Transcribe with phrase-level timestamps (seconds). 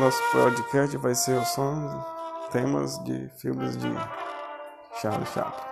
[0.00, 3.86] nosso podcast vai ser só temas de filmes de
[4.98, 5.66] Charlie Chaplin.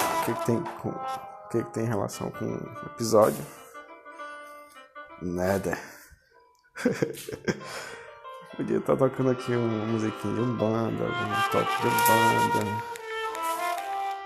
[0.00, 3.46] O que, que tem com, o que, que tem relação com o episódio?
[5.22, 5.78] Nada.
[8.56, 12.82] Podia estar tocando aqui uma musiquinha de umbanda, um toque de umbanda,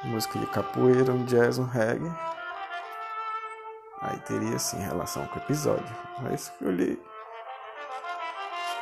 [0.04, 2.10] música de capoeira, um jazz, um reggae.
[4.00, 5.94] Aí teria sim relação com o episódio.
[6.22, 6.98] Mas escolhi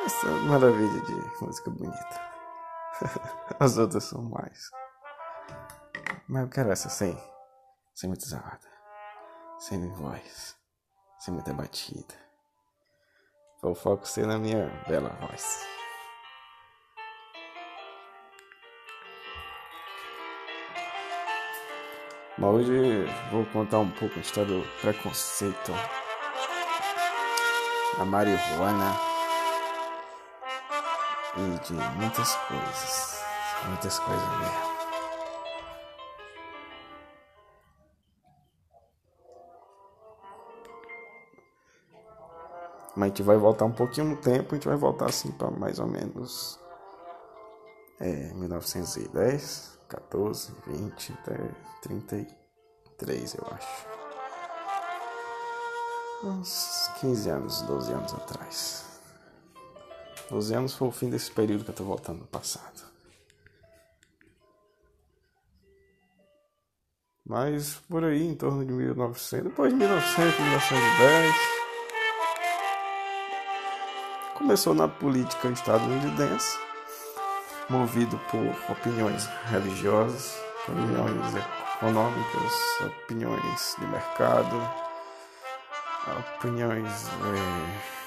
[0.05, 2.33] essa maravilha de música bonita.
[3.59, 4.71] As outras são mais.
[6.29, 7.17] Mas eu quero essa sem,
[7.95, 8.69] sem muita zarada,
[9.59, 10.57] sem voz,
[11.19, 12.15] sem muita batida.
[13.63, 15.67] Vou foco ser na minha bela voz.
[22.39, 25.73] Mas hoje vou contar um pouco a história do preconceito,
[27.99, 29.12] da marihuana
[31.37, 33.23] e de muitas coisas.
[33.69, 34.73] Muitas coisas mesmo.
[42.95, 45.51] Mas a gente vai voltar um pouquinho no tempo, a gente vai voltar assim para
[45.51, 46.61] mais ou menos
[47.99, 51.37] é, 1910, 14, 20, até
[51.83, 53.87] 33, eu acho.
[56.25, 58.92] Uns 15 anos, 12 anos atrás.
[60.33, 62.83] 12 anos foi o fim desse período que eu tô voltando no passado.
[67.23, 71.35] Mas por aí, em torno de 1900, depois de 1900, 1910,
[74.39, 76.59] começou na política estadunidense,
[77.69, 80.35] movido por opiniões religiosas,
[80.67, 81.35] opiniões
[81.77, 84.57] econômicas, opiniões de mercado,
[86.39, 88.02] opiniões que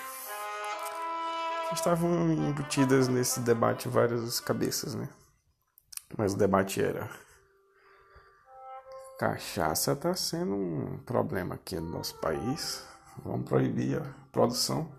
[1.73, 5.09] estavam embutidas nesse debate várias cabeças, né?
[6.17, 7.09] Mas o debate era
[9.17, 12.85] cachaça está sendo um problema aqui no nosso país.
[13.23, 14.91] Vamos proibir a produção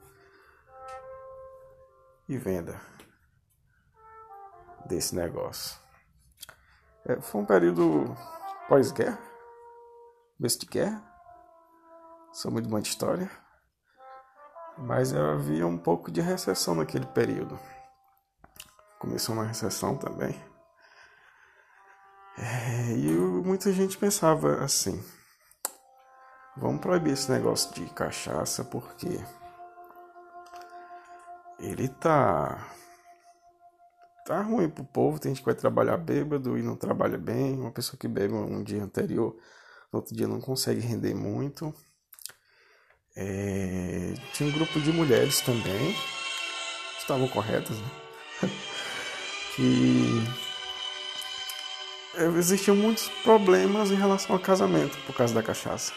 [2.29, 2.81] e venda
[4.87, 5.79] desse negócio.
[7.05, 8.17] É, foi um período
[8.69, 9.19] pós-guerra,
[10.39, 11.05] besta de guerra.
[12.33, 13.31] Sou muito bom de história.
[14.79, 17.59] Mas havia um pouco de recessão naquele período.
[18.99, 20.35] Começou uma recessão também.
[22.39, 25.03] É, e muita gente pensava assim:
[26.57, 29.19] vamos proibir esse negócio de cachaça porque
[31.59, 32.71] ele tá
[34.27, 37.71] tá ruim pro povo, tem gente que vai trabalhar bêbado e não trabalha bem, uma
[37.71, 39.37] pessoa que bebe um dia anterior,
[39.93, 41.73] no outro dia não consegue render muito.
[43.17, 45.97] É, tinha um grupo de mulheres também,
[46.99, 47.91] estavam corretas, né?
[49.57, 50.23] que
[52.39, 55.93] existiam muitos problemas em relação ao casamento por causa da cachaça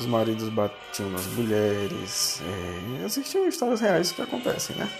[0.00, 2.40] os maridos batiam nas mulheres.
[2.40, 4.90] É, existiam histórias reais que acontecem, né?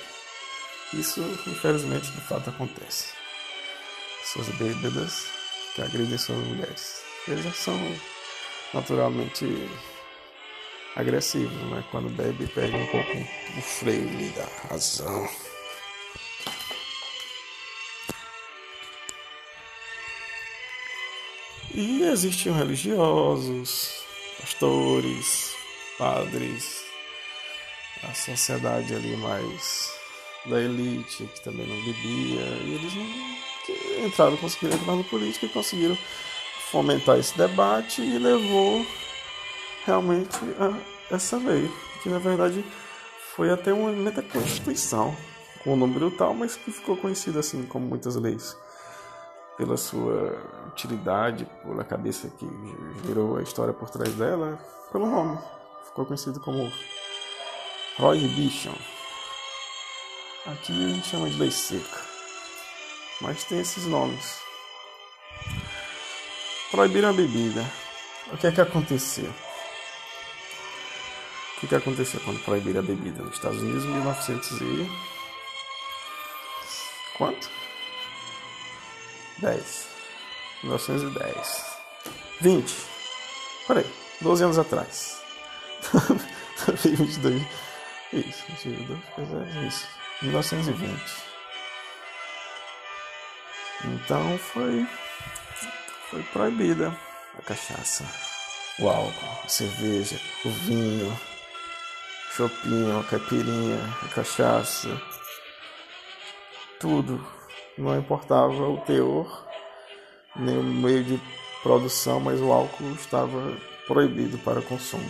[0.93, 3.15] Isso, infelizmente, de fato acontece.
[4.21, 5.25] Pessoas bêbadas
[5.75, 7.03] que agredem suas mulheres.
[7.27, 7.79] Eles já são
[8.75, 9.47] naturalmente
[10.97, 11.85] agressivos, né?
[11.91, 13.13] Quando bebe, pega um pouco
[13.59, 15.29] o freio da razão.
[21.73, 24.03] E existiam religiosos,
[24.41, 25.55] pastores,
[25.97, 26.85] padres,
[28.03, 29.93] a sociedade ali mais
[30.47, 35.51] da elite, que também não bebia, e eles não entraram, conseguiram entrar na política e
[35.51, 35.97] conseguiram
[36.71, 38.85] fomentar esse debate e levou
[39.85, 41.71] realmente a essa lei,
[42.03, 42.65] que na verdade
[43.35, 45.17] foi até um da Constituição,
[45.63, 48.57] com um número tal, mas que ficou conhecido assim como muitas leis
[49.57, 50.39] pela sua
[50.69, 52.49] utilidade, pela cabeça que
[53.07, 54.59] gerou a história por trás dela,
[54.91, 55.39] pelo nome.
[55.85, 56.73] Ficou conhecido como
[57.97, 58.73] Prohibition.
[60.47, 62.01] Aqui a gente chama de lei seca,
[63.21, 64.41] mas tem esses nomes.
[66.71, 67.63] Proibiram a bebida.
[68.33, 69.31] O que é que aconteceu?
[71.61, 74.91] O que, que aconteceu quando proibiram a bebida nos Estados Unidos em 1900 e...
[77.19, 77.51] Quanto?
[79.41, 79.89] 10.
[80.63, 81.65] 1910.
[82.41, 82.75] 20.
[83.67, 83.87] Peraí,
[84.23, 85.21] 12 anos atrás.
[86.83, 87.43] 22.
[88.15, 88.99] Isso, 22,
[89.69, 89.87] isso.
[90.23, 91.31] 1920.
[93.85, 94.87] Então foi.
[96.11, 96.97] Foi proibida
[97.39, 98.05] a cachaça,
[98.81, 101.30] o álcool, a cerveja, o vinho.
[102.37, 103.79] Chopinho, caipirinha,
[104.15, 104.89] cachaça,
[106.79, 107.25] tudo.
[107.77, 109.47] Não importava o teor,
[110.37, 111.21] nem o meio de
[111.63, 113.57] produção, mas o álcool estava
[113.87, 115.09] proibido para consumo.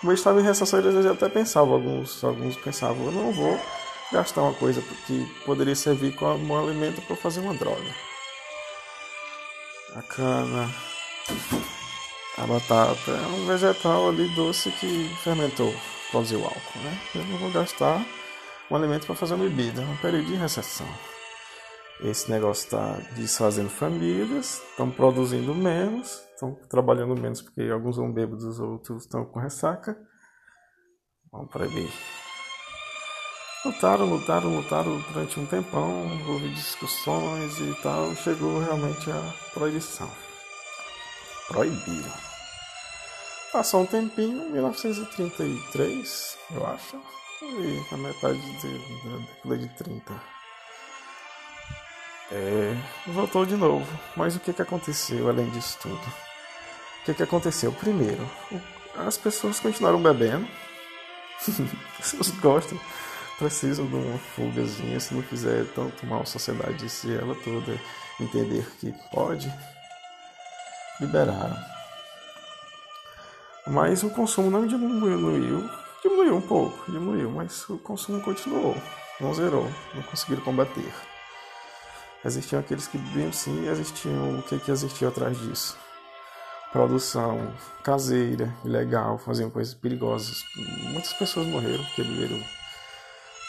[0.00, 3.58] Como eu estava em recessão, eles até pensavam, alguns, alguns pensavam, eu não vou
[4.12, 7.94] gastar uma coisa que poderia servir como alimento para fazer uma droga.
[9.96, 10.70] A cana,
[12.36, 15.74] a batata é um vegetal ali doce que fermentou,
[16.14, 17.00] produziu álcool, né?
[17.12, 18.00] Eu não vou gastar
[18.70, 20.86] um alimento para fazer uma bebida, é um período de recessão.
[22.00, 28.60] Esse negócio está desfazendo famílias, estão produzindo menos, estão trabalhando menos porque alguns vão bêbados,
[28.60, 29.96] outros estão com ressaca.
[31.32, 31.90] Vamos proibir.
[33.64, 40.10] Lutaram, lutaram, lutaram durante um tempão, houve discussões e tal, chegou realmente a proibição.
[41.48, 42.33] Proibiram.
[43.54, 47.00] Passou um tempinho, 1933, eu acho,
[47.40, 50.22] e na metade da década de 30
[52.32, 53.86] é, voltou de novo.
[54.16, 55.94] Mas o que, que aconteceu além disso tudo?
[55.94, 57.70] O que, que aconteceu?
[57.70, 58.28] Primeiro,
[58.96, 60.48] as pessoas continuaram bebendo.
[61.96, 62.80] pessoas gostam,
[63.38, 64.98] precisam de uma fugazinha.
[64.98, 67.80] Se não quiser tanto mal a sociedade, se ela toda
[68.20, 69.48] entender que pode,
[71.00, 71.73] liberaram.
[73.66, 75.68] Mas o consumo não diminuiu,
[76.02, 78.76] diminuiu um pouco, diminuiu, mas o consumo continuou,
[79.18, 80.92] não zerou, não conseguiram combater.
[82.22, 85.78] Existiam aqueles que bebiam sim existiam o que, que existia atrás disso.
[86.72, 90.42] Produção caseira, ilegal, faziam coisas perigosas.
[90.90, 92.42] Muitas pessoas morreram porque beberam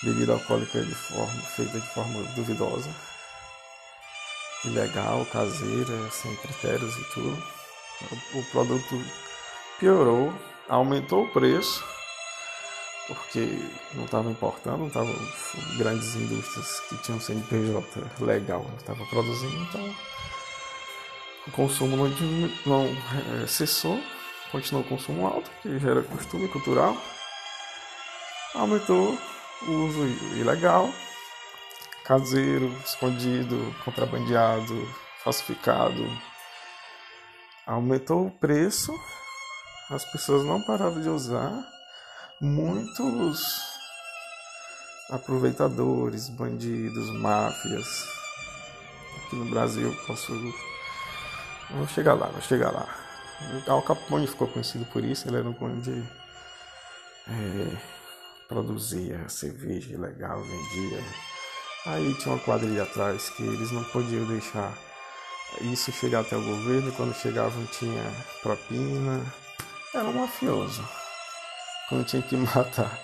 [0.03, 2.89] bebida alcoólica de forma, feita de forma duvidosa.
[4.63, 7.43] Ilegal, caseira, sem critérios e tudo.
[8.33, 9.01] O produto
[9.79, 10.33] piorou,
[10.69, 11.83] aumentou o preço
[13.07, 13.59] porque
[13.93, 15.13] não estava importando, não estavam
[15.77, 17.83] grandes indústrias que tinham CNPJ
[18.19, 19.95] legal, não estava produzindo, então
[21.47, 22.09] o consumo não,
[22.65, 22.85] não
[23.43, 24.01] é, cessou,
[24.51, 26.97] continuou o consumo alto, que já era costume cultural,
[28.55, 29.17] aumentou
[29.67, 30.05] o uso
[30.35, 30.89] ilegal,
[32.03, 34.89] caseiro, escondido, contrabandeado,
[35.23, 36.03] falsificado,
[37.67, 38.91] aumentou o preço,
[39.89, 41.51] as pessoas não pararam de usar
[42.41, 43.75] muitos
[45.09, 48.07] aproveitadores, bandidos, máfias.
[49.17, 50.33] Aqui no Brasil posso.
[51.71, 52.87] Vou chegar lá, vou chegar lá.
[53.67, 56.03] Al Capone ficou conhecido por isso, ele era um grande.
[57.27, 57.77] É,
[58.47, 61.03] produzia cerveja ilegal, vendia.
[61.85, 64.73] Aí tinha uma quadrilha atrás que eles não podiam deixar
[65.61, 66.91] isso chegar até o governo.
[66.93, 68.03] Quando chegavam tinha
[68.41, 69.23] propina.
[69.95, 70.83] Era um mafioso
[71.87, 72.99] quando tinha que matar,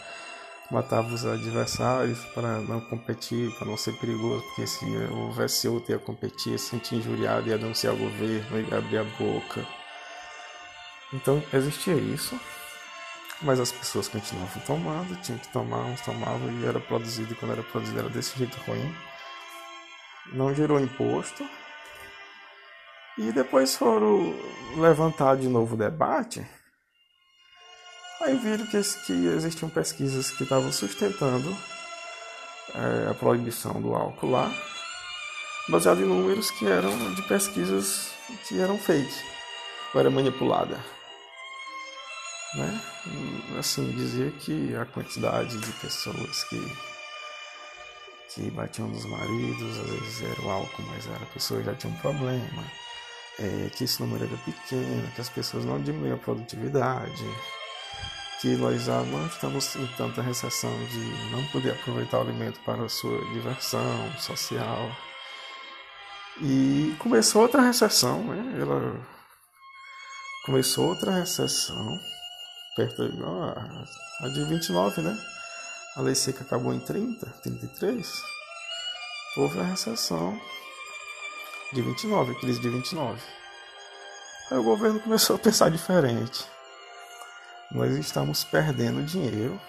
[0.70, 6.00] matava os adversários para não competir, para não ser perigoso, porque se houvesse outro ia
[6.00, 9.66] competir, se sentir injuriado, ia denunciar o governo, ia abrir a boca.
[11.14, 12.40] Então existia isso,
[13.42, 17.52] mas as pessoas continuavam tomando, tinham que tomar, uns tomavam e era produzido, e quando
[17.52, 18.96] era produzido era desse jeito ruim.
[20.34, 21.46] Não gerou imposto.
[23.18, 24.34] E depois foram
[24.78, 26.46] levantar de novo o debate
[28.24, 31.58] Aí viram que, que existiam pesquisas que estavam sustentando
[32.76, 34.54] é, a proibição do álcool lá,
[35.68, 38.12] baseado em números que eram de pesquisas
[38.48, 39.12] que eram fake,
[39.94, 40.80] ou era manipulada.
[42.56, 42.82] Né?
[43.58, 46.78] Assim, dizia que a quantidade de pessoas que,
[48.36, 51.92] que batiam nos maridos, às vezes era o álcool, mas era, a pessoa já tinha
[51.92, 52.64] um problema,
[53.40, 57.26] é, que esse número era pequeno, que as pessoas não diminuíam a produtividade,
[58.42, 62.84] que nós já não estamos em tanta recessão de não poder aproveitar o alimento para
[62.84, 64.90] a sua diversão social.
[66.42, 68.60] E começou outra recessão, né?
[68.60, 69.00] Ela
[70.44, 72.00] começou outra recessão,
[72.76, 75.16] perto a, a de 29, né?
[75.96, 78.24] A lei seca acabou em 30, 33.
[79.38, 80.40] Houve a recessão
[81.72, 83.22] de 29, crise de 29.
[84.50, 86.51] Aí o governo começou a pensar diferente
[87.74, 89.60] nós estamos perdendo dinheiro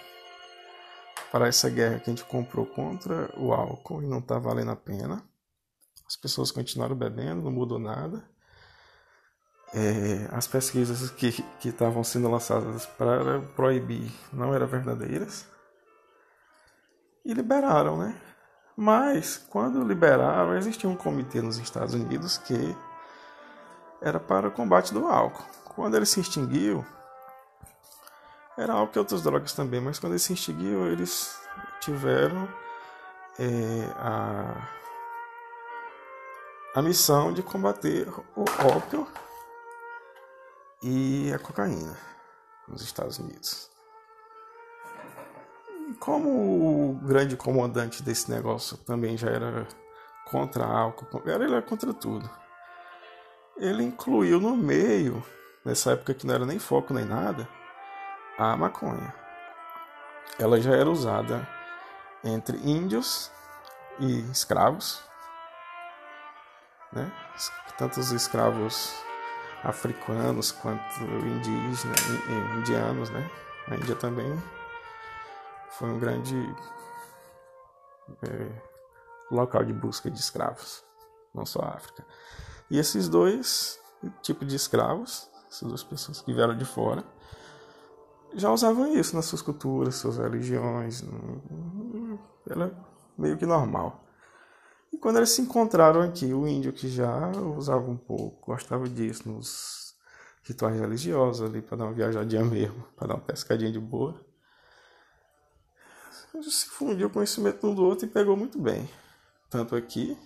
[1.31, 4.75] para essa guerra que a gente comprou contra o álcool e não está valendo a
[4.75, 5.23] pena.
[6.05, 8.23] As pessoas continuaram bebendo, não mudou nada.
[9.73, 15.47] É, as pesquisas que, estavam sendo lançadas para proibir não eram verdadeiras.
[17.25, 18.21] E liberaram, né?
[18.75, 22.75] Mas, quando liberaram, existia um comitê nos Estados Unidos que
[24.01, 25.45] era para o combate do álcool.
[25.63, 26.85] Quando ele se extinguiu,
[28.57, 31.41] Era álcool e outras drogas também, mas quando eles se extinguiram, eles
[31.79, 32.47] tiveram
[33.39, 33.45] é,
[33.95, 34.69] a,
[36.75, 38.45] a missão de combater o
[38.75, 39.07] ópio
[40.83, 41.97] e a cocaína
[42.67, 43.71] nos Estados Unidos.
[45.99, 49.67] Como o grande comandante desse negócio também já era
[50.29, 52.29] contra álcool, ele era contra tudo.
[53.57, 55.23] Ele incluiu no meio,
[55.65, 57.47] nessa época que não era nem foco nem nada,
[58.37, 59.13] a maconha.
[60.39, 61.47] Ela já era usada
[62.23, 63.31] entre índios
[63.99, 65.03] e escravos,
[66.91, 67.11] né?
[67.77, 68.93] tanto os escravos
[69.63, 71.99] africanos quanto indígenas,
[72.57, 73.29] indianos, né?
[73.67, 74.41] A Índia também
[75.71, 76.35] foi um grande
[78.23, 78.61] é,
[79.31, 80.83] local de busca de escravos,
[81.33, 82.05] não só a África.
[82.69, 83.79] E esses dois
[84.21, 87.03] tipos de escravos, essas duas pessoas que vieram de fora,
[88.35, 91.03] já usavam isso nas suas culturas, suas religiões.
[92.49, 92.71] Era
[93.17, 94.03] meio que normal.
[94.91, 99.27] E quando eles se encontraram aqui, o índio que já usava um pouco, gostava disso
[99.27, 99.95] nos
[100.43, 104.23] rituais religiosos ali para dar uma viajadinha mesmo, para dar uma pescadinha de boa.
[106.41, 108.89] Se fundiu o conhecimento um do outro e pegou muito bem.
[109.49, 110.17] Tanto aqui,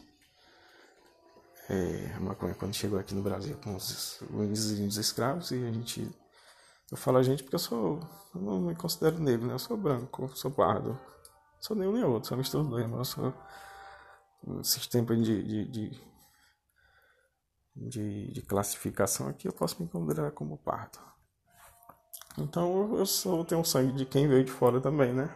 [1.70, 5.72] é, a maconha quando chegou aqui no Brasil com os, os índios escravos, e a
[5.72, 6.10] gente.
[6.92, 8.00] Eu falo a gente porque eu sou.
[8.34, 9.54] Eu não me considero negro, né?
[9.54, 11.00] Eu sou branco, sou pardo.
[11.60, 13.34] Sou nenhum nem outro, sou mistura dois, mas eu sou.
[14.64, 16.02] Sistema de, de, de,
[17.76, 21.00] de, de classificação aqui, eu posso me considerar como pardo.
[22.38, 25.36] Então eu sou, tenho sangue de quem veio de fora também, né?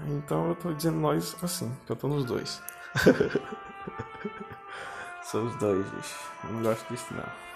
[0.00, 2.60] Então eu tô dizendo nós assim, que eu tô nos dois.
[5.22, 6.16] São os dois, gente.
[6.44, 7.49] Eu não gosto disso não.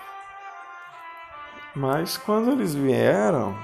[1.75, 3.57] Mas quando eles vieram,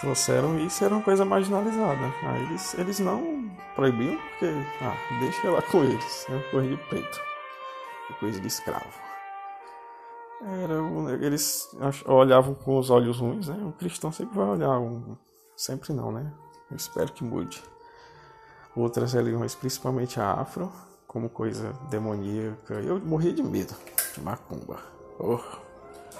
[0.00, 2.12] trouxeram isso era uma coisa marginalizada.
[2.24, 4.46] Aí eles, eles não proibiam porque,
[4.82, 6.26] ah, deixa lá com eles.
[6.28, 7.20] É coisa de preto.
[8.10, 9.08] É coisa de escravo.
[10.40, 11.68] Era, eles
[12.04, 13.54] olhavam com os olhos ruins, né?
[13.54, 15.16] Um cristão sempre vai olhar um.
[15.56, 16.32] Sempre não, né?
[16.70, 17.62] Eu espero que mude.
[18.74, 20.72] Outras religiões, principalmente a afro,
[21.06, 22.74] como coisa demoníaca.
[22.74, 23.74] Eu morria de medo
[24.14, 24.78] de macumba.
[25.18, 25.67] Oh.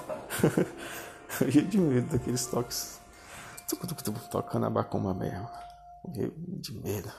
[1.41, 3.01] eu morria de medo daqueles toques.
[4.31, 5.49] Tocando a macumba mesmo.
[6.05, 7.13] Morria de medo.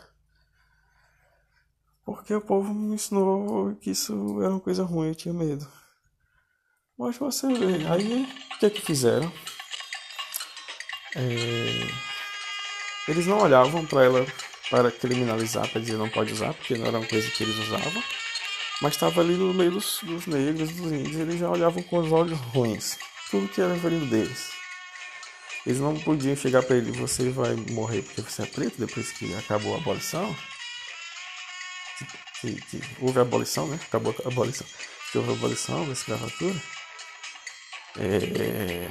[2.05, 5.67] Porque o povo me ensinou que isso era uma coisa ruim, eu tinha medo.
[6.97, 8.23] Mas você vê, aí
[8.55, 9.31] o que é que fizeram?
[11.15, 12.09] É
[13.09, 14.25] eles não olhavam para ela
[14.69, 18.03] para criminalizar, para dizer não pode usar, porque não era uma coisa que eles usavam.
[18.81, 22.11] Mas estava ali no meio dos, dos negros, dos índios, eles já olhavam com os
[22.11, 22.97] olhos ruins.
[23.29, 24.51] Tudo que era vindo deles.
[25.65, 29.33] Eles não podiam chegar para ele, você vai morrer porque você é preto depois que
[29.35, 30.35] acabou a abolição.
[32.41, 33.79] Que, que, que houve a abolição, né?
[33.83, 34.65] Acabou a abolição.
[35.11, 36.55] Que houve a abolição da escravatura.
[37.99, 38.89] É,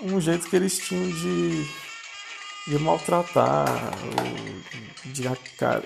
[0.00, 1.66] um jeito que eles tinham de
[2.66, 3.92] de maltratar,
[5.04, 5.22] de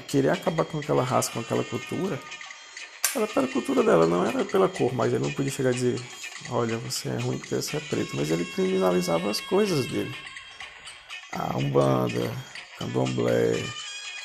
[0.08, 2.18] querer acabar com aquela raça, com aquela cultura,
[3.14, 6.00] era pela cultura dela, não era pela cor, mas ele não podia chegar a dizer,
[6.48, 10.14] olha, você é ruim porque você é preto, mas ele criminalizava as coisas dele.
[11.32, 12.32] A umbanda,
[12.78, 13.52] candomblé,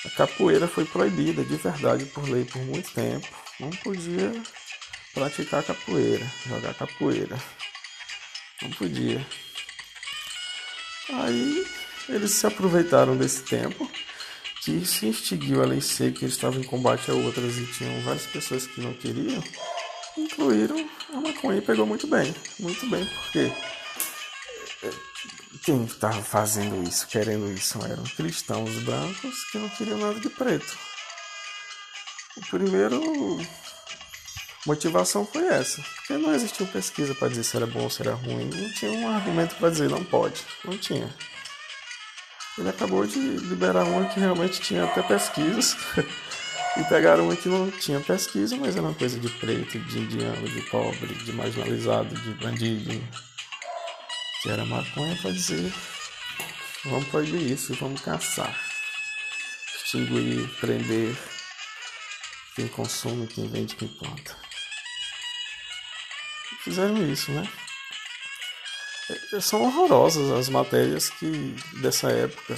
[0.06, 3.27] a capoeira foi proibida de verdade por lei por muito tempo.
[3.60, 4.32] Não podia
[5.13, 7.38] praticar capoeira, jogar capoeira.
[8.62, 9.25] Não podia.
[11.10, 11.65] Aí
[12.10, 13.89] eles se aproveitaram desse tempo
[14.66, 18.26] que se extinguiu a lei seca, eles estavam em combate a outras e tinham várias
[18.26, 19.44] pessoas que não queriam,
[20.18, 22.34] incluíram a maconha e pegou muito bem.
[22.60, 23.52] Muito bem, porque
[24.82, 24.90] é,
[25.64, 30.76] quem estava fazendo isso, querendo isso, eram cristãos brancos que não queriam nada de preto.
[32.38, 33.40] O primeiro
[34.66, 38.16] motivação foi essa, porque não existia pesquisa para dizer se era bom ou se era
[38.16, 41.14] ruim, não tinha um argumento para dizer não pode, não tinha.
[42.58, 45.76] Ele acabou de liberar uma que realmente tinha até pesquisas.
[46.78, 50.48] e pegaram uma que não tinha pesquisa, mas era uma coisa de preto, de indiano,
[50.48, 53.02] de pobre, de marginalizado, de bandido.
[54.42, 55.74] Que era maconha para dizer:
[56.86, 58.58] vamos proibir isso, vamos caçar.
[59.76, 61.16] Extinguir, prender
[62.56, 64.36] quem consome, quem vende, quem planta.
[66.64, 67.48] Fizeram isso, né?
[69.10, 72.56] É, são horrorosas as matérias que dessa época,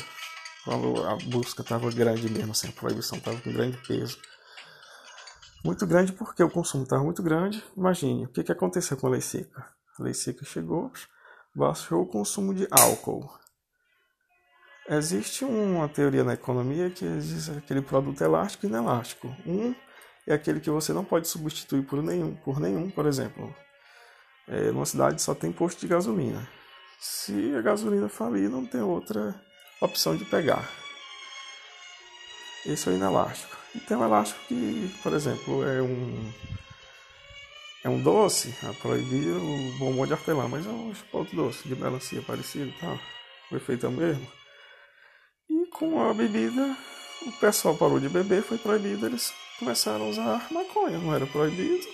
[0.64, 4.18] quando a busca estava grande mesmo, assim, a proibição estava com grande peso.
[5.64, 7.64] Muito grande porque o consumo estava muito grande.
[7.76, 9.68] Imagine, o que, que aconteceu com a lei seca?
[10.00, 10.92] A lei seca chegou,
[11.54, 13.30] baixou o consumo de álcool.
[14.90, 19.28] Existe uma teoria na economia que diz aquele produto elástico e inelástico.
[19.46, 19.76] Um
[20.26, 23.54] é aquele que você não pode substituir por nenhum, por nenhum, por exemplo.
[24.48, 26.48] É, numa cidade só tem posto de gasolina.
[27.00, 29.36] Se a gasolina falir, não tem outra
[29.82, 30.68] opção de pegar.
[32.66, 33.56] Esse é o inelástico.
[33.76, 36.34] E tem um elástico que, por exemplo, é um
[37.84, 41.76] é um doce, a proibir o bombom de hortelã, mas é um chipotle doce, de
[41.76, 43.00] melancia parecido, tá?
[43.50, 44.28] O efeito é o mesmo.
[45.50, 46.76] E com a bebida,
[47.26, 51.88] o pessoal parou de beber, foi proibido, eles começaram a usar maconha, não era proibido.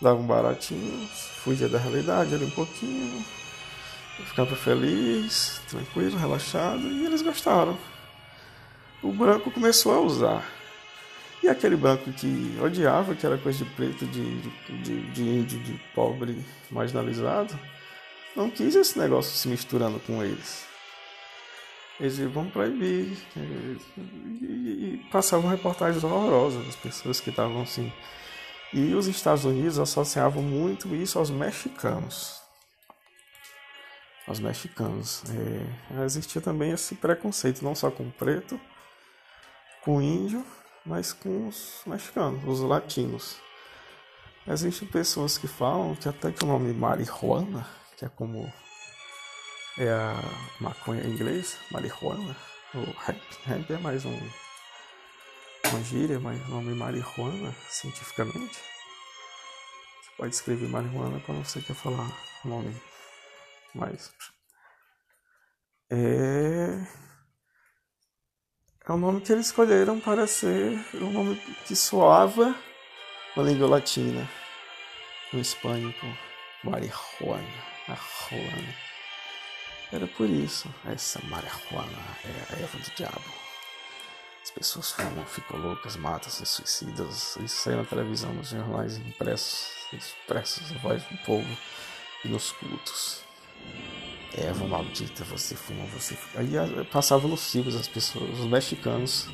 [0.00, 1.08] Dava um baratinho,
[1.42, 3.24] fugia da realidade ali um pouquinho,
[4.26, 7.76] ficava feliz, tranquilo, relaxado, e eles gostaram.
[9.02, 10.58] O branco começou a usar.
[11.42, 14.40] E aquele branco que odiava, que era coisa de preto, de,
[14.82, 17.58] de, de índio, de pobre, marginalizado,
[18.34, 20.66] não quis esse negócio se misturando com eles.
[22.00, 23.16] Eles vão proibir.
[23.36, 23.78] E,
[24.42, 27.92] e, e passavam reportagens horrorosas das pessoas que estavam assim.
[28.72, 32.42] E os Estados Unidos associavam muito isso aos mexicanos.
[34.26, 35.22] Aos mexicanos.
[35.98, 38.60] É, existia também esse preconceito, não só com o preto,
[39.82, 40.44] com o índio,
[40.84, 43.36] mas com os mexicanos, os latinos.
[44.46, 48.52] Existem pessoas que falam que até que o nome marihuana, que é como
[49.78, 50.14] é a
[50.60, 52.36] maconha em inglês, marihuana,
[52.74, 54.18] ou hemp, hemp é mais um,
[55.66, 58.58] uma gíria, mas o nome marihuana, cientificamente.
[60.02, 62.10] Você pode escrever marihuana quando você quer falar
[62.44, 62.74] o nome
[63.74, 64.10] mais.
[65.90, 66.86] É
[68.88, 71.36] é o nome que eles escolheram para ser um nome
[71.66, 72.54] que soava
[73.36, 74.26] na língua latina,
[75.30, 76.06] no hispânico,
[76.64, 77.46] marihuana,
[77.86, 78.74] marihuana.
[79.92, 83.47] Era por isso, essa marihuana é a erva do diabo.
[84.48, 89.68] As pessoas fumam, ficam loucas, matam, se suicidam, isso sai na televisão, nos jornais impressos,
[89.92, 91.46] expressos, na voz do povo
[92.24, 93.20] e nos cultos.
[94.34, 96.16] Eva maldita, você fuma, você.
[96.34, 96.50] Aí
[96.86, 99.28] passava nos ciclos as pessoas, os mexicanos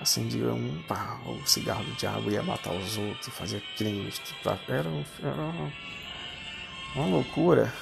[0.00, 4.20] acendiam um pá, o cigarro do diabo, ia matar os outros, fazia crimes.
[4.44, 5.72] Era, era uma,
[6.96, 7.72] uma loucura.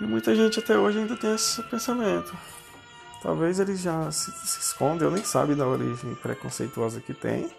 [0.00, 2.36] E muita gente até hoje ainda tem esse pensamento.
[3.22, 7.50] Talvez eles já se, se escondem, eu nem sabe da origem preconceituosa que tem.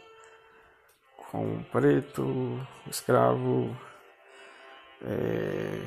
[1.31, 3.75] Com preto, escravo,
[5.01, 5.81] é,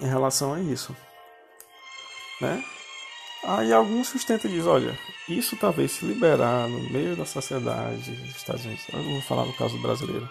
[0.00, 0.96] em relação a isso.
[2.40, 2.64] Né?
[3.44, 4.98] Aí alguns sustentam e dizem, olha,
[5.28, 9.44] isso talvez se liberar no meio da sociedade dos Estados Unidos, eu não vou falar
[9.44, 10.28] no caso brasileiro,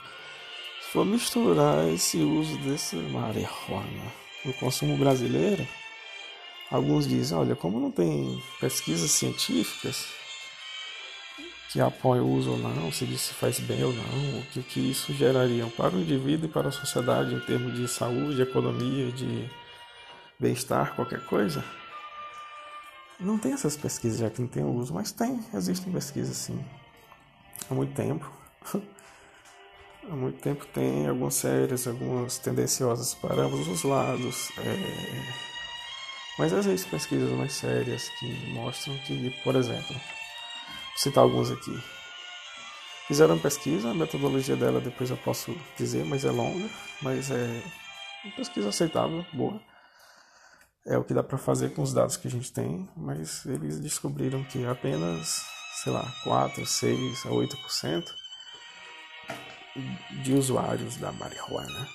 [0.81, 4.11] se for misturar esse uso desse marihuana
[4.43, 5.65] no consumo brasileiro,
[6.71, 10.07] alguns dizem, olha, como não tem pesquisas científicas
[11.69, 14.91] que apoiam o uso ou não, se isso faz bem ou não, o que, que
[14.91, 19.49] isso geraria para o indivíduo e para a sociedade em termos de saúde, economia, de
[20.39, 21.63] bem-estar, qualquer coisa.
[23.19, 26.63] Não tem essas pesquisas já que não tem uso, mas tem, existem pesquisas sim.
[27.69, 28.31] Há muito tempo.
[30.09, 34.51] Há muito tempo tem algumas sérias, algumas tendenciosas para ambos os lados.
[34.59, 35.56] É...
[36.37, 39.95] Mas existem pesquisas mais sérias que mostram que, por exemplo,
[40.97, 41.79] Vou citar alguns aqui.
[43.07, 46.67] Fizeram pesquisa, a metodologia dela depois eu posso dizer, mas é longa,
[47.03, 47.61] mas é
[48.25, 49.61] uma pesquisa aceitável, boa.
[50.87, 53.79] É o que dá para fazer com os dados que a gente tem, mas eles
[53.79, 55.39] descobriram que apenas,
[55.83, 58.03] sei lá, 4, 6 a 8%
[60.23, 61.87] de usuários da marihuana.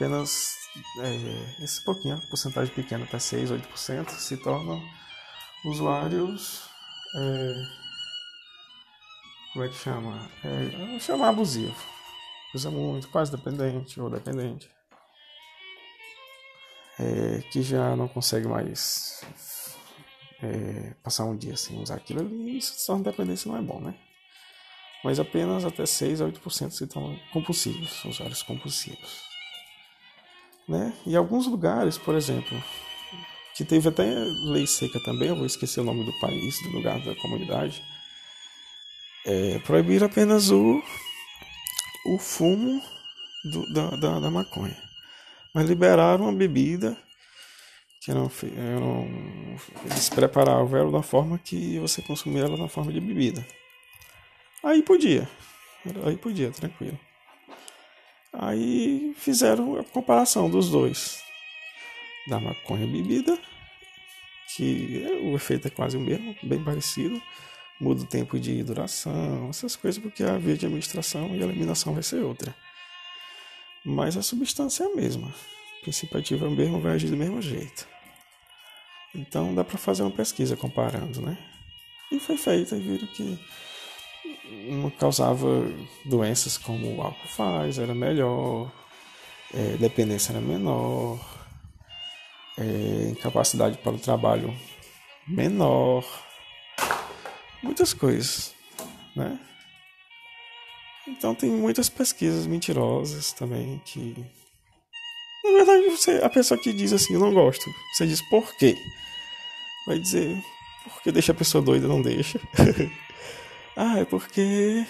[0.00, 0.56] Apenas
[0.98, 4.82] é, esse pouquinho, porcentagem pequena, até 6, 8%, se tornam
[5.66, 6.70] usuários
[7.14, 7.54] é,
[9.52, 10.30] como é que chama?
[10.42, 11.76] É, chama abusivo.
[12.54, 14.70] Usa muito, quase dependente ou dependente.
[16.98, 19.22] É, que já não consegue mais
[20.42, 22.56] é, passar um dia sem usar aquilo ali.
[22.56, 23.94] Isso se torna dependência não é bom, né?
[25.04, 29.29] Mas apenas até 6 a 8% se tornam compulsivos, usuários compulsivos.
[30.68, 30.92] Né?
[31.06, 32.62] E alguns lugares, por exemplo,
[33.56, 34.04] que teve até
[34.44, 37.82] lei seca também, eu vou esquecer o nome do país, do lugar da comunidade,
[39.26, 40.82] é, proibir apenas o,
[42.06, 42.80] o fumo
[43.44, 44.76] do, da, da, da, maconha.
[45.54, 46.96] Mas liberaram uma bebida
[48.00, 49.06] que eram, eram,
[49.84, 53.46] eles preparavam ela da forma que você consumia ela na forma de bebida.
[54.62, 55.28] Aí podia,
[56.06, 56.98] aí podia, tranquilo.
[58.32, 61.22] Aí fizeram a comparação dos dois.
[62.28, 63.38] Da maconha bebida,
[64.54, 67.20] que o efeito é quase o mesmo, bem parecido.
[67.80, 72.02] Muda o tempo de duração, essas coisas, porque a via de administração e eliminação vai
[72.02, 72.54] ser outra.
[73.84, 75.28] Mas a substância é a mesma.
[75.78, 77.88] O princípio ativo é o mesmo, vai agir do mesmo jeito.
[79.14, 81.38] Então dá para fazer uma pesquisa comparando, né?
[82.12, 83.38] E foi feita e viram que
[84.68, 85.46] não causava
[86.04, 88.70] doenças como o álcool faz, era melhor,
[89.52, 91.18] é, dependência era menor,
[92.58, 94.54] é, incapacidade para o trabalho
[95.26, 96.04] menor,
[97.62, 98.54] muitas coisas,
[99.14, 99.38] né?
[101.06, 104.14] Então tem muitas pesquisas mentirosas também que
[105.42, 108.76] na verdade você, a pessoa que diz assim eu não gosto, você diz por quê?
[109.86, 110.40] Vai dizer
[110.94, 112.40] porque deixa a pessoa doida, não deixa.
[113.76, 114.84] Ah, é porque.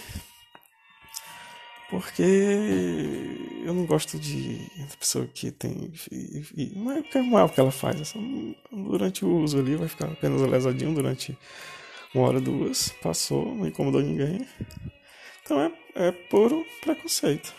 [1.88, 2.22] Porque
[3.64, 5.92] eu não gosto de pessoa que tem.
[6.76, 8.18] Não é, é mal que ela faz, é só
[8.70, 11.36] durante o uso ali vai ficar apenas lesadinho durante
[12.14, 14.46] uma hora, duas, passou, não incomodou ninguém.
[15.42, 17.52] Então é, é puro preconceito.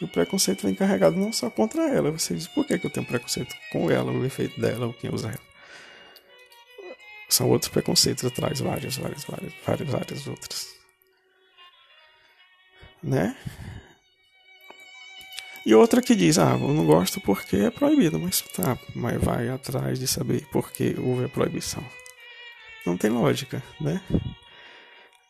[0.00, 2.92] E o preconceito vem carregado não só contra ela, você diz por que, que eu
[2.92, 5.51] tenho preconceito com ela, o efeito dela, ou quem usa ela
[7.34, 10.66] são outros preconceitos atrás, vários, vários, vários, vários, vários outros.
[13.02, 13.36] Né?
[15.64, 19.48] E outra que diz, ah, eu não gosto porque é proibido, mas tá, mas vai
[19.48, 21.84] atrás de saber por que houve a proibição.
[22.84, 24.02] Não tem lógica, né?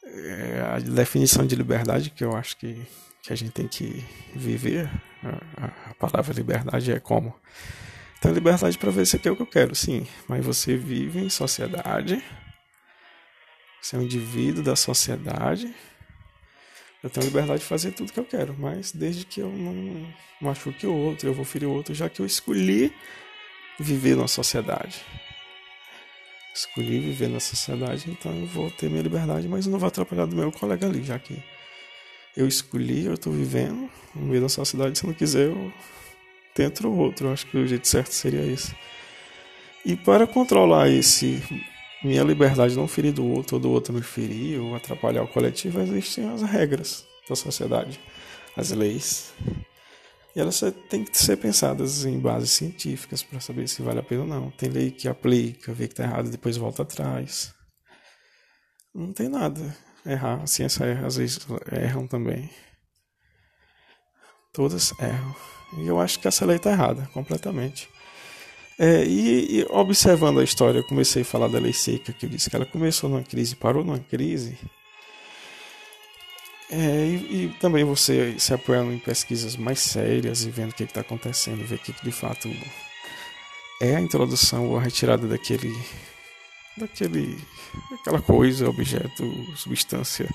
[0.05, 2.81] É a definição de liberdade que eu acho que,
[3.23, 4.91] que a gente tem que viver,
[5.23, 7.35] a, a palavra liberdade é como
[8.23, 10.07] tenho liberdade para ver se aqui é o que eu quero, sim.
[10.29, 12.23] Mas você vive em sociedade.
[13.81, 15.75] Você é um indivíduo da sociedade.
[17.03, 20.07] Eu tenho liberdade de fazer tudo que eu quero, mas desde que eu não
[20.41, 22.95] machuque o outro, eu vou ferir o outro, já que eu escolhi
[23.81, 25.05] viver na sociedade.
[26.55, 30.37] Escolhi viver na sociedade, então eu vou ter minha liberdade, mas não vou atrapalhar do
[30.37, 31.43] meu colega ali, já que
[32.37, 35.73] eu escolhi, eu estou vivendo no meio da sociedade, se não quiser, eu
[36.55, 37.29] dentro o outro.
[37.29, 38.75] Eu acho que o jeito certo seria esse.
[39.85, 41.43] E para controlar esse
[42.03, 45.29] minha liberdade de não ferir do outro, ou do outro me ferir, ou atrapalhar o
[45.29, 48.01] coletivo, existem as regras da sociedade,
[48.57, 49.33] as leis.
[50.35, 54.23] E elas têm que ser pensadas em bases científicas para saber se vale a pena
[54.23, 54.51] ou não.
[54.51, 57.55] Tem lei que aplica, vê que está errado, depois volta atrás.
[58.95, 59.77] Não tem nada.
[60.05, 61.39] Errar, a ciência erra, às vezes
[61.71, 62.51] erram também.
[64.53, 65.37] Todas erram.
[65.79, 67.89] E eu acho que essa lei está errada, completamente.
[68.79, 72.31] É, e, e, observando a história, eu comecei a falar da lei seca, que eu
[72.31, 74.59] disse que ela começou numa crise, parou numa crise.
[76.71, 80.85] É, e, e, também você se apoiando em pesquisas mais sérias e vendo o que
[80.85, 82.49] está acontecendo, ver o que, que de fato
[83.81, 85.77] é a introdução ou a retirada daquele,
[86.77, 87.39] daquele,
[87.91, 90.29] daquela coisa, objeto, substância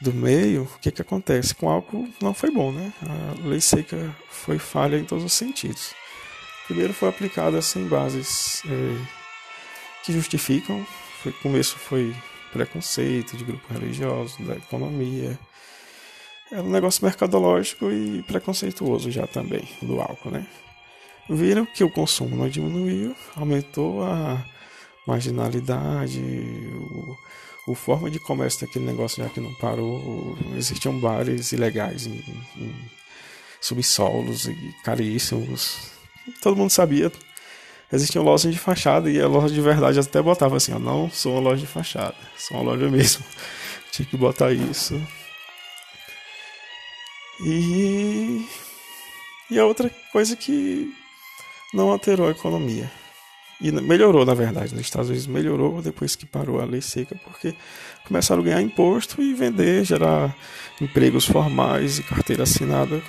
[0.00, 1.54] do meio, o que, que acontece?
[1.54, 2.92] Com álcool não foi bom, né?
[3.02, 5.94] A lei seca foi falha em todos os sentidos.
[6.66, 9.06] Primeiro foi aplicada sem bases é,
[10.04, 10.84] que justificam.
[11.24, 12.14] O começo foi
[12.52, 15.38] preconceito de grupo religioso, da economia.
[16.50, 20.46] Era um negócio mercadológico e preconceituoso já também, do álcool, né?
[21.28, 24.44] Viram que o consumo não diminuiu, aumentou a
[25.06, 27.16] marginalidade, o
[27.66, 32.22] o forma de comércio daquele negócio já que não parou, existiam bares ilegais em,
[32.56, 32.74] em
[33.60, 35.90] subsolos e caríssimos.
[36.40, 37.10] Todo mundo sabia.
[37.92, 41.32] Existiam lojas de fachada e a loja de verdade até botava assim, ó, não sou
[41.32, 43.24] uma loja de fachada, sou uma loja mesmo.
[43.92, 45.00] Tinha que botar isso.
[47.44, 48.44] E
[49.48, 50.92] e a outra coisa que
[51.72, 52.90] não alterou a economia.
[53.60, 54.74] E melhorou, na verdade.
[54.74, 57.54] Nos Estados Unidos melhorou depois que parou a lei seca, porque
[58.06, 60.36] começaram a ganhar imposto e vender, gerar
[60.80, 63.02] empregos formais e carteira assinada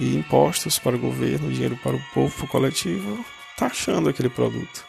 [0.00, 3.24] e impostos para o governo, dinheiro para o povo, para o coletivo,
[3.56, 4.84] taxando aquele produto,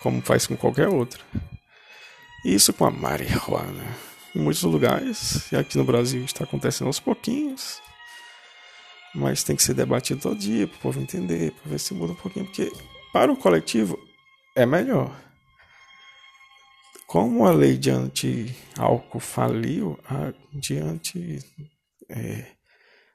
[0.00, 1.24] como faz com qualquer outro.
[2.44, 4.08] Isso com a marihuana.
[4.34, 7.80] Em muitos lugares, e aqui no Brasil está acontecendo aos pouquinhos,
[9.14, 12.12] mas tem que ser debatido todo dia para o povo entender, para ver se muda
[12.12, 12.70] um pouquinho, porque
[13.18, 13.98] para o coletivo
[14.54, 15.12] é melhor.
[17.04, 21.40] Como a lei de anti-álcool faliu, a de anti.
[22.08, 22.46] É,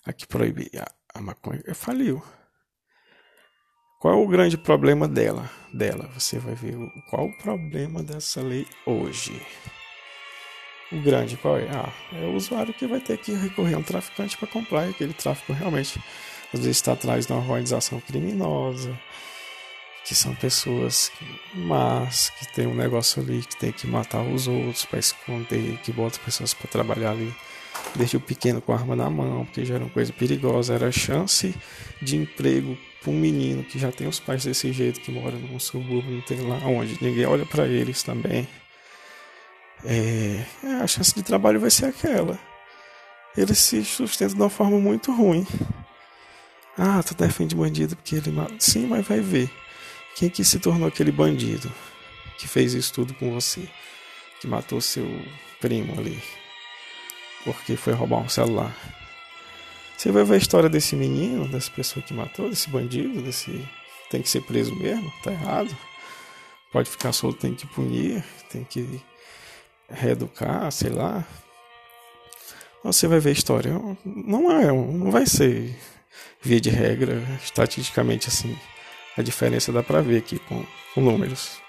[0.06, 2.22] a que proíbe a, a maconha faliu.
[4.02, 5.50] Qual é o grande problema dela?
[5.74, 6.76] Dela, você vai ver
[7.10, 9.42] qual o problema dessa lei hoje.
[10.92, 11.70] o grande qual é?
[11.70, 15.14] Ah, é o usuário que vai ter que recorrer a um traficante para comprar aquele
[15.14, 15.98] tráfico realmente
[16.54, 19.00] às vezes está atrás de uma organização criminosa,
[20.06, 21.12] que são pessoas
[21.54, 25.92] más, que tem um negócio ali que tem que matar os outros para esconder, que
[25.92, 27.34] bota pessoas para trabalhar ali
[27.96, 30.92] desde o pequeno com a arma na mão, porque já era uma coisa perigosa, era
[30.92, 31.56] chance
[32.02, 35.60] de emprego para um menino que já tem os pais desse jeito, que mora num
[35.60, 38.48] subúrbio, não tem lá onde, ninguém olha para eles também.
[39.86, 40.46] É,
[40.82, 42.40] a chance de trabalho vai ser aquela.
[43.36, 45.46] Ele se sustenta de uma forma muito ruim.
[46.78, 48.54] Ah, tu defende bandido porque ele mata.
[48.60, 49.52] Sim, mas vai ver.
[50.16, 51.72] Quem que se tornou aquele bandido
[52.38, 53.68] que fez isso tudo com você?
[54.40, 55.06] Que matou seu
[55.60, 56.22] primo ali.
[57.44, 58.76] Porque foi roubar um celular.
[59.98, 63.68] Você vai ver a história desse menino, dessa pessoa que matou, desse bandido, desse.
[64.10, 65.76] Tem que ser preso mesmo, tá errado.
[66.72, 69.02] Pode ficar solto, tem que punir, tem que
[69.90, 71.26] reeducar, sei lá.
[72.84, 73.72] Você vai ver a história.
[74.06, 75.74] Não é, não vai ser
[76.42, 78.58] via de regra, estatisticamente assim.
[79.18, 81.62] A diferença dá para ver aqui com, com números.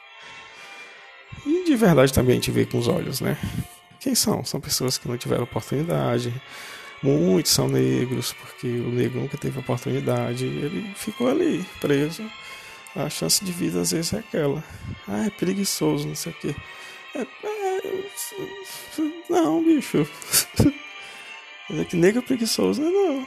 [1.45, 3.37] E de verdade também a gente vê com os olhos, né?
[4.01, 4.45] Quem são?
[4.45, 6.33] São pessoas que não tiveram oportunidade.
[7.03, 10.47] Muitos são negros, porque o negro nunca teve oportunidade.
[10.47, 12.25] Ele ficou ali, preso.
[12.97, 14.65] A chance de vida às vezes é aquela.
[15.07, 16.55] Ah, é preguiçoso, não sei o quê.
[17.15, 17.83] É, é,
[19.29, 20.07] não, bicho.
[21.71, 23.27] É negro preguiçoso, não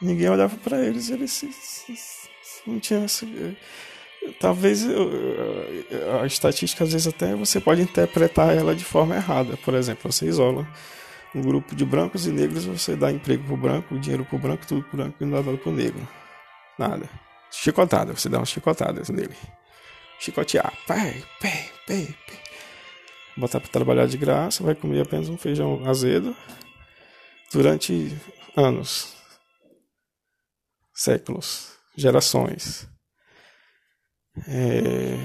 [0.00, 1.96] ninguém olhava para eles, eles se, se,
[2.66, 3.26] não tinha essa,
[4.38, 4.86] talvez
[6.20, 9.56] a estatística às vezes até você pode interpretar ela de forma errada.
[9.58, 10.66] Por exemplo, você isola
[11.34, 14.82] um grupo de brancos e negros, você dá emprego pro branco, dinheiro pro branco, tudo
[14.82, 16.06] pro branco e não dá nada pro negro.
[16.78, 17.08] Nada.
[17.50, 19.34] Chicotada, você dá umas chicotadas nele.
[20.18, 20.72] Chicotear.
[20.86, 22.36] Pai, pai, pai, pai.
[23.36, 26.36] Botar para trabalhar de graça, vai comer apenas um feijão azedo
[27.52, 28.14] durante
[28.56, 29.16] anos
[30.94, 32.88] séculos, gerações.
[34.48, 35.16] É,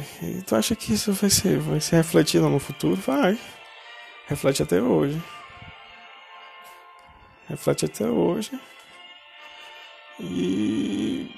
[0.45, 2.95] tu acha que isso vai ser, vai ser refletido no futuro?
[2.95, 3.38] Vai.
[4.28, 5.21] Reflete até hoje.
[7.47, 8.60] Reflete até hoje.
[10.19, 11.30] E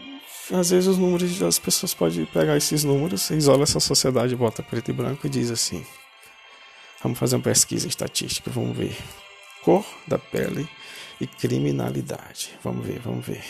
[0.53, 4.89] às vezes os números das pessoas podem pegar esses números, isola essa sociedade, bota preto
[4.89, 5.85] e branco e diz assim:
[7.03, 8.95] vamos fazer uma pesquisa estatística, vamos ver
[9.63, 10.67] cor da pele
[11.19, 12.57] e criminalidade.
[12.63, 13.43] Vamos ver, vamos ver.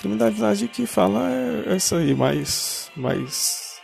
[0.00, 3.80] Criminalidade que fala é essa aí, mais, mais,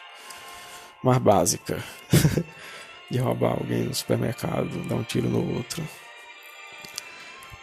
[1.03, 1.83] mais básica.
[3.11, 5.83] de roubar alguém no supermercado, dar um tiro no outro.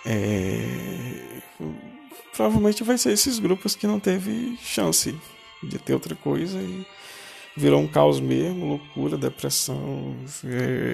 [0.05, 1.41] É...
[2.35, 5.15] Provavelmente vai ser esses grupos que não teve chance
[5.61, 6.85] de ter outra coisa e
[7.55, 10.15] virou um caos mesmo, loucura, depressão.
[10.45, 10.93] É...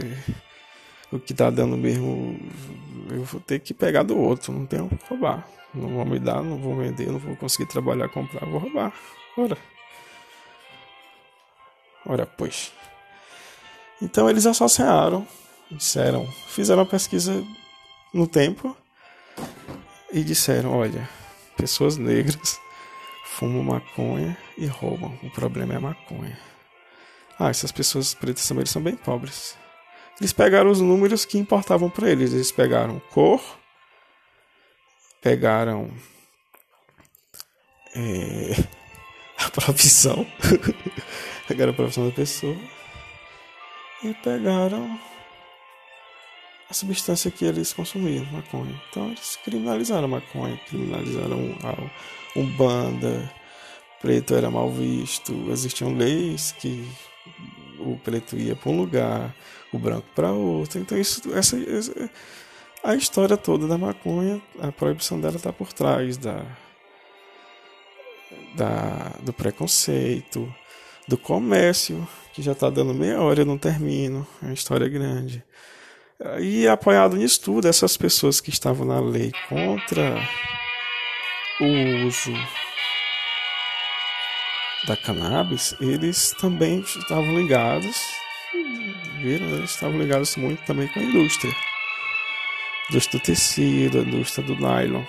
[1.12, 2.40] O que tá dando mesmo,
[3.10, 5.48] eu vou ter que pegar do outro, não tenho que roubar.
[5.74, 8.94] Não vão me dar, não vou vender, não vou conseguir trabalhar, comprar, vou roubar.
[9.38, 9.58] Ora.
[12.06, 12.72] Ora, pois.
[14.02, 15.28] Então eles associaram,
[15.72, 17.44] disseram, fizeram uma pesquisa
[18.14, 18.76] no tempo
[20.12, 21.10] e disseram: olha,
[21.58, 22.60] pessoas negras
[23.26, 25.18] fumam maconha e roubam.
[25.24, 26.38] O problema é a maconha.
[27.38, 29.58] Ah, essas pessoas pretas também são bem pobres.
[30.20, 32.34] Eles pegaram os números que importavam para eles.
[32.34, 33.42] Eles pegaram cor,
[35.22, 35.90] pegaram
[37.96, 38.56] é,
[39.46, 40.26] a profissão,
[41.48, 42.58] pegaram a profissão da pessoa
[44.04, 45.00] e pegaram
[46.70, 48.80] a substância que eles consumiam, maconha.
[48.90, 53.34] Então eles criminalizaram a maconha, criminalizaram a Umbanda,
[54.00, 56.88] preto era mal visto, existiam leis que
[57.80, 59.36] o preto ia para um lugar,
[59.72, 60.80] o branco para outro.
[60.80, 62.10] Então isso, essa, essa
[62.84, 66.46] a história toda da maconha, a proibição dela está por trás da,
[68.56, 70.54] da, do preconceito,
[71.08, 74.88] do comércio, que já está dando meia hora e eu não termino, é uma história
[74.88, 75.44] grande.
[76.40, 80.16] E apoiado nisso tudo, essas pessoas que estavam na lei contra
[81.60, 82.34] o uso
[84.88, 87.98] da cannabis, eles também estavam ligados,
[89.22, 91.54] viram, eles estavam ligados muito também com a indústria
[92.90, 95.04] indústria do tecido, a indústria do nylon,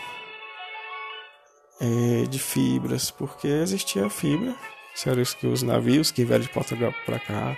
[1.81, 4.55] é, de fibras, porque existia fibra,
[4.95, 7.57] sério que os navios que vieram de Portugal para cá,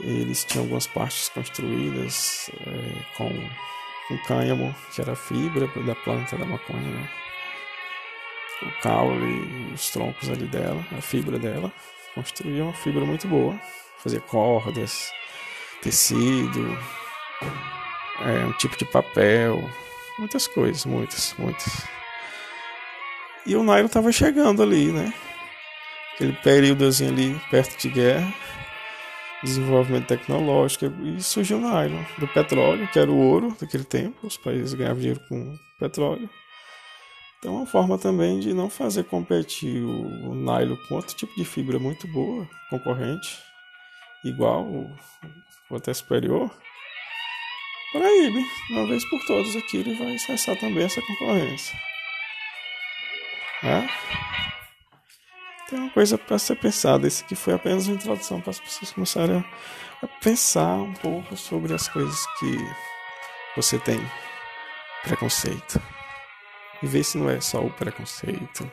[0.00, 3.30] eles tinham algumas partes construídas é, com,
[4.08, 7.08] com cânhamo, que era fibra da planta da maconha, né?
[8.66, 11.72] O caule, os troncos ali dela, a fibra dela,
[12.14, 13.58] construía uma fibra muito boa,
[13.98, 15.10] fazia cordas,
[15.82, 16.78] tecido,
[18.20, 19.58] é, um tipo de papel,
[20.18, 21.86] muitas coisas, muitas, muitas.
[23.46, 25.12] E o nylon estava chegando ali, né?
[26.14, 28.32] Aquele períodozinho ali perto de guerra,
[29.42, 34.38] desenvolvimento tecnológico, e surgiu o nylon do petróleo, que era o ouro daquele tempo, os
[34.38, 36.30] países ganhavam dinheiro com petróleo.
[37.44, 41.36] Então, é uma forma também de não fazer competir o, o nylon com outro tipo
[41.36, 43.38] de fibra muito boa, concorrente,
[44.24, 44.66] igual,
[45.68, 46.50] ou até superior.
[47.92, 51.78] Proíbe, uma vez por todas aqui, ele vai cessar também essa concorrência.
[53.62, 53.90] Né?
[55.68, 57.06] Tem uma coisa para ser pensada.
[57.06, 59.44] Esse aqui foi apenas uma introdução para as pessoas começarem
[60.02, 62.56] a pensar um pouco sobre as coisas que
[63.54, 64.00] você tem
[65.02, 65.78] preconceito
[66.84, 68.70] e ver se não é só o preconceito.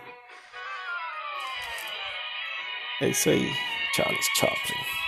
[3.02, 3.50] É isso aí,
[3.96, 5.01] Charles Chaplin.